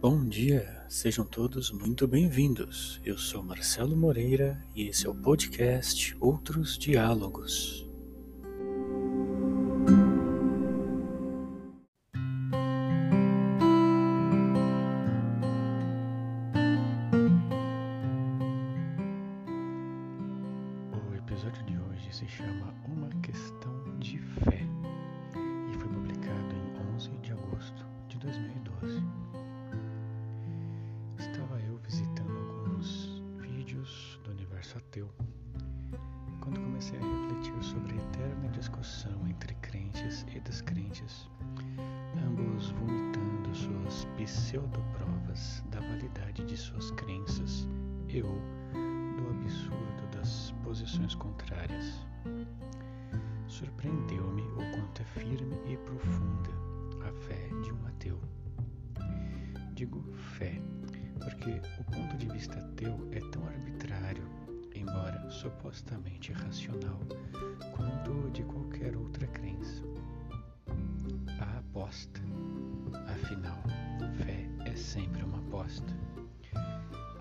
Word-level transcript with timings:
Bom 0.00 0.26
dia, 0.26 0.82
sejam 0.88 1.26
todos 1.26 1.70
muito 1.70 2.08
bem-vindos. 2.08 2.98
Eu 3.04 3.18
sou 3.18 3.42
Marcelo 3.42 3.94
Moreira 3.94 4.58
e 4.74 4.88
esse 4.88 5.06
é 5.06 5.10
o 5.10 5.14
podcast 5.14 6.16
Outros 6.18 6.78
Diálogos. 6.78 7.89
Ateu 34.90 35.08
quando 36.40 36.58
comecei 36.58 36.98
a 36.98 37.02
refletir 37.02 37.62
sobre 37.62 37.92
a 37.92 37.96
eterna 37.96 38.48
discussão 38.48 39.28
entre 39.28 39.54
crentes 39.56 40.26
e 40.34 40.40
descrentes, 40.40 41.30
ambos 42.26 42.70
vomitando 42.70 43.54
suas 43.54 44.04
pseudoprovas 44.16 45.62
da 45.70 45.78
validade 45.78 46.44
de 46.44 46.56
suas 46.56 46.90
crenças 46.92 47.68
e 48.08 48.20
ou 48.20 48.34
do 49.16 49.30
absurdo 49.30 50.16
das 50.16 50.52
posições 50.64 51.14
contrárias. 51.14 52.04
Surpreendeu-me 53.46 54.42
o 54.42 54.72
quanto 54.72 55.02
é 55.02 55.04
firme 55.04 55.56
e 55.72 55.76
profunda 55.76 56.50
a 57.06 57.12
fé 57.12 57.48
de 57.62 57.70
um 57.72 57.86
ateu. 57.86 58.18
Digo 59.74 60.02
fé 60.36 60.60
porque 61.20 61.60
o 61.78 61.84
ponto 61.84 62.16
de 62.16 62.26
vista 62.28 62.58
ateu 62.58 63.08
é 63.12 63.20
tão 63.30 63.46
arbitrário, 63.46 63.89
supostamente 65.40 66.32
racional, 66.34 67.00
quanto 67.74 68.30
de 68.30 68.42
qualquer 68.42 68.94
outra 68.94 69.26
crença. 69.28 69.82
A 71.40 71.58
aposta. 71.58 72.20
Afinal, 73.08 73.62
fé 74.18 74.46
é 74.66 74.76
sempre 74.76 75.22
uma 75.22 75.38
aposta. 75.38 75.96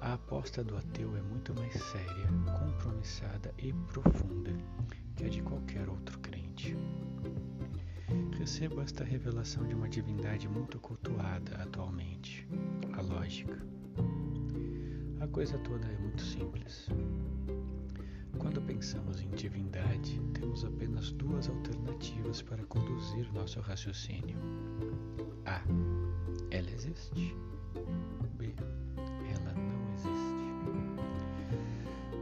A 0.02 0.16
aposta 0.16 0.62
do 0.66 0.76
ateu 0.76 1.16
é 1.16 1.22
muito 1.22 1.54
mais 1.56 1.74
séria, 1.82 2.28
compromissada 2.60 3.54
e 3.58 3.72
profunda 3.72 4.52
que 5.16 5.24
a 5.24 5.30
de 5.30 5.42
qualquer 5.42 5.88
outro 5.88 6.20
crente. 6.20 6.76
Recebo 8.38 8.82
esta 8.82 9.06
revelação 9.06 9.66
de 9.66 9.76
uma 9.76 9.88
divindade 9.88 10.46
muito 10.50 10.78
cultuada 10.80 11.56
atualmente, 11.56 12.46
a 12.98 13.02
lógica. 13.02 13.58
A 15.22 15.28
coisa 15.28 15.58
toda 15.60 15.88
é 15.88 15.98
muito 16.00 16.22
simples. 16.22 16.90
Pensamos 18.80 19.20
em 19.20 19.30
divindade, 19.32 20.22
temos 20.34 20.64
apenas 20.64 21.12
duas 21.12 21.50
alternativas 21.50 22.42
para 22.42 22.64
conduzir 22.68 23.30
nosso 23.34 23.60
raciocínio. 23.60 24.38
A. 25.46 25.62
Ela 26.50 26.72
existe. 26.72 27.36
B. 28.38 28.56
Ela 29.36 29.54
não 29.54 29.94
existe. 29.94 30.40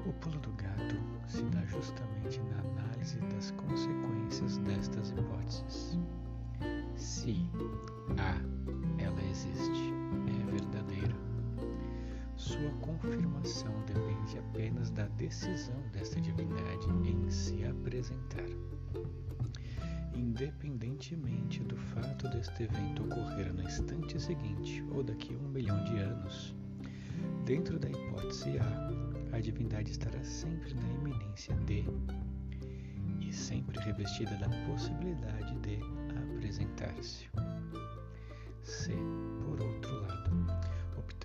O 0.09 0.13
pulo 0.13 0.39
do 0.39 0.51
gato 0.53 0.95
se 1.27 1.43
dá 1.43 1.63
justamente 1.67 2.39
na 2.49 2.57
análise 2.81 3.19
das 3.19 3.51
consequências 3.51 4.57
destas 4.57 5.11
hipóteses. 5.11 5.66
Apenas 14.57 14.89
da 14.89 15.05
decisão 15.09 15.79
desta 15.93 16.19
divindade 16.19 16.87
em 17.05 17.29
se 17.29 17.63
apresentar. 17.63 18.49
Independentemente 20.15 21.63
do 21.63 21.77
fato 21.77 22.27
deste 22.29 22.63
evento 22.63 23.03
ocorrer 23.03 23.53
no 23.53 23.61
instante 23.61 24.19
seguinte 24.19 24.83
ou 24.89 25.03
daqui 25.03 25.35
a 25.35 25.37
um 25.37 25.49
milhão 25.49 25.83
de 25.83 25.99
anos, 25.99 26.55
dentro 27.45 27.77
da 27.77 27.87
hipótese 27.87 28.57
A, 28.57 29.35
a 29.37 29.39
divindade 29.39 29.91
estará 29.91 30.23
sempre 30.23 30.73
na 30.73 30.89
iminência 30.89 31.55
de 31.57 31.85
e 33.21 33.31
sempre 33.31 33.79
revestida 33.79 34.35
da 34.37 34.49
possibilidade 34.65 35.55
de 35.59 35.77
apresentar-se. 36.33 37.29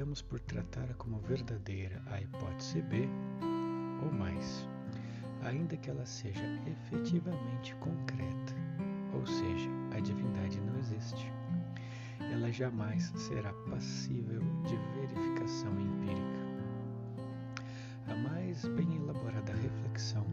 Optamos 0.03 0.21
por 0.21 0.41
tratar 0.41 0.93
como 0.95 1.21
verdadeira 1.21 2.03
a 2.07 2.21
hipótese 2.21 2.83
B 2.83 3.09
ou 4.03 4.11
mais, 4.11 4.69
ainda 5.43 5.77
que 5.77 5.91
ela 5.91 6.05
seja 6.05 6.43
efetivamente 6.67 7.73
concreta, 7.77 8.53
ou 9.15 9.25
seja, 9.25 9.71
a 9.97 10.01
divindade 10.01 10.61
não 10.61 10.77
existe. 10.81 11.33
Ela 12.19 12.51
jamais 12.51 13.13
será 13.15 13.53
passível 13.71 14.41
de 14.65 14.77
verificação 15.01 15.71
empírica. 15.79 16.43
A 18.09 18.17
mais 18.17 18.67
bem 18.71 18.97
elaborada 18.97 19.53
reflexão, 19.53 20.27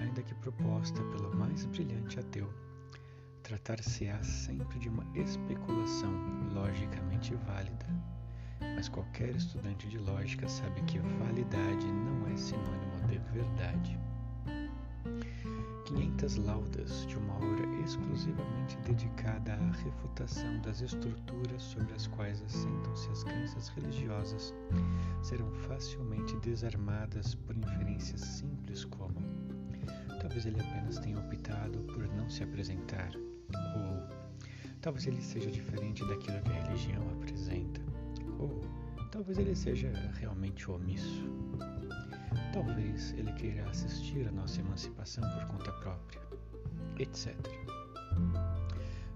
ainda 0.00 0.22
que 0.22 0.34
proposta 0.36 1.02
pelo 1.10 1.36
mais 1.36 1.66
brilhante 1.66 2.18
ateu, 2.18 2.48
tratar-se-á 3.42 4.22
sempre 4.22 4.78
de 4.78 4.88
uma 4.88 5.04
especulação 5.14 6.10
logicamente 6.54 7.34
válida. 7.34 7.86
Mas 8.60 8.88
qualquer 8.88 9.34
estudante 9.34 9.88
de 9.88 9.98
lógica 9.98 10.48
sabe 10.48 10.80
que 10.82 10.98
validade 10.98 11.86
não 11.86 12.26
é 12.28 12.36
sinônimo 12.36 13.06
de 13.08 13.18
verdade. 13.32 13.98
500 15.88 16.36
laudas 16.36 17.06
de 17.06 17.16
uma 17.16 17.34
obra 17.36 17.66
exclusivamente 17.82 18.76
dedicada 18.84 19.54
à 19.54 19.72
refutação 19.72 20.60
das 20.60 20.82
estruturas 20.82 21.62
sobre 21.62 21.94
as 21.94 22.06
quais 22.08 22.42
assentam-se 22.42 23.08
as 23.08 23.24
crenças 23.24 23.68
religiosas 23.68 24.54
serão 25.22 25.50
facilmente 25.66 26.36
desarmadas 26.40 27.34
por 27.34 27.56
inferências 27.56 28.20
simples 28.20 28.84
como 28.84 29.16
talvez 30.20 30.44
ele 30.44 30.60
apenas 30.60 30.98
tenha 30.98 31.18
optado 31.18 31.78
por 31.84 32.06
não 32.08 32.28
se 32.28 32.42
apresentar 32.42 33.10
ou 33.16 34.16
talvez 34.82 35.06
ele 35.06 35.22
seja 35.22 35.50
diferente 35.50 36.06
daquilo 36.06 36.42
que 36.42 36.50
a 36.50 36.64
religião 36.64 37.02
apresenta 37.12 37.87
ou 38.38 38.60
talvez 39.10 39.38
ele 39.38 39.54
seja 39.54 39.90
realmente 40.18 40.70
omisso 40.70 41.28
Talvez 42.52 43.14
ele 43.16 43.32
queira 43.32 43.68
assistir 43.68 44.26
à 44.26 44.32
nossa 44.32 44.60
emancipação 44.60 45.22
por 45.30 45.46
conta 45.46 45.72
própria, 45.72 46.20
etc. 46.98 47.34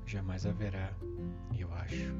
Jamais 0.06 0.44
haverá, 0.44 0.92
eu 1.58 1.72
acho, 1.74 2.14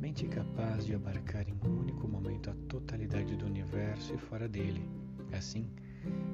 mente 0.00 0.26
capaz 0.28 0.86
de 0.86 0.94
abarcar 0.94 1.48
em 1.48 1.54
um 1.66 1.80
único 1.80 2.06
momento 2.06 2.50
a 2.50 2.54
totalidade 2.68 3.36
do 3.36 3.46
universo 3.46 4.14
e 4.14 4.18
fora 4.18 4.48
dele. 4.48 4.88
Assim, 5.32 5.68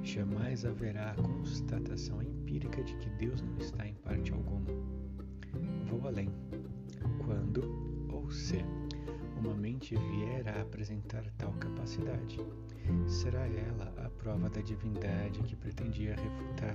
jamais 0.03 0.65
haverá 0.65 1.13
a 1.13 1.15
constatação 1.15 2.23
empírica 2.23 2.83
de 2.83 2.95
que 2.97 3.09
Deus 3.11 3.41
não 3.41 3.57
está 3.59 3.87
em 3.87 3.95
parte 3.95 4.33
alguma. 4.33 4.71
Vou 5.87 6.07
além. 6.07 6.29
Quando 7.25 8.09
ou 8.13 8.31
se 8.31 8.63
uma 9.41 9.55
mente 9.55 9.97
vier 9.97 10.47
a 10.49 10.61
apresentar 10.61 11.25
tal 11.39 11.53
capacidade, 11.55 12.39
será 13.06 13.47
ela 13.47 13.93
a 14.05 14.11
prova 14.11 14.51
da 14.51 14.61
divindade 14.61 15.43
que 15.43 15.56
pretendia 15.56 16.15
refutar? 16.15 16.75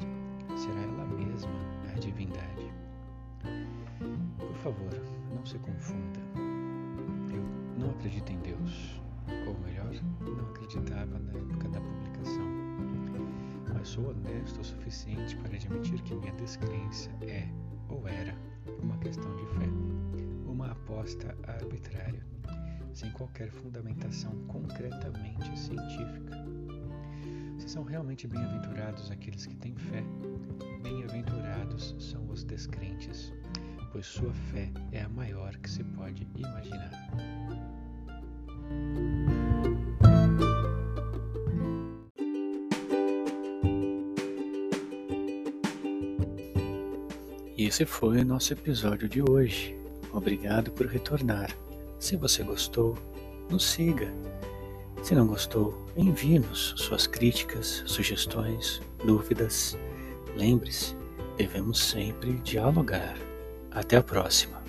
Será 0.58 0.82
ela 0.82 1.06
mesma 1.06 1.52
a 1.94 2.00
divindade? 2.00 2.74
Por 4.40 4.56
favor, 4.58 4.90
não 5.36 5.46
se 5.46 5.60
confunda. 5.60 6.20
Eu 7.32 7.44
não 7.80 7.92
acredito 7.92 8.32
em 8.32 8.40
Deus, 8.40 9.00
ou 9.48 9.60
melhor, 9.60 9.94
não 10.22 10.50
acreditava 10.50 11.20
na 11.20 11.34
época 11.34 11.70
da 11.70 11.80
publicação. 11.80 12.46
Mas 13.76 13.90
sou 13.90 14.10
honesto 14.10 14.60
o 14.60 14.64
suficiente 14.64 15.36
para 15.38 15.56
admitir 15.56 16.02
que 16.02 16.16
minha 16.16 16.34
descrença 16.34 17.12
é, 17.22 17.48
ou 17.90 18.08
era, 18.08 18.36
uma 18.82 18.98
questão 18.98 19.36
de 19.36 19.46
fé, 19.46 19.70
uma 20.48 20.72
aposta 20.72 21.38
arbitrária 21.48 22.35
sem 22.96 23.12
qualquer 23.12 23.52
fundamentação 23.52 24.32
concretamente 24.48 25.60
científica. 25.60 26.46
Se 27.60 27.70
são 27.70 27.84
realmente 27.84 28.26
bem-aventurados 28.26 29.12
aqueles 29.12 29.46
que 29.46 29.56
têm 29.58 29.76
fé, 29.76 30.02
bem-aventurados 30.82 31.94
são 32.00 32.26
os 32.30 32.46
descrentes, 32.46 33.34
pois 33.92 34.06
sua 34.06 34.34
fé 34.34 34.72
é 34.94 35.02
a 35.02 35.10
maior 35.10 35.56
que 35.58 35.70
se 35.70 35.84
pode 35.84 36.26
imaginar. 36.36 36.92
E 47.58 47.66
esse 47.66 47.86
foi 47.86 48.22
o 48.22 48.26
nosso 48.26 48.54
episódio 48.54 49.10
de 49.10 49.22
hoje. 49.22 49.78
Obrigado 50.14 50.72
por 50.72 50.88
retornar. 50.88 51.50
Se 52.00 52.16
você 52.16 52.44
gostou, 52.44 52.98
nos 53.50 53.66
siga. 53.66 54.14
Se 55.02 55.14
não 55.14 55.28
gostou, 55.28 55.86
envie-nos 55.96 56.74
suas 56.78 57.06
críticas, 57.08 57.84
sugestões, 57.86 58.82
dúvidas. 59.06 59.78
Lembre-se, 60.36 60.96
devemos 61.38 61.80
sempre 61.80 62.34
dialogar. 62.40 63.16
Até 63.72 63.98
a 63.98 64.04
próxima! 64.04 64.65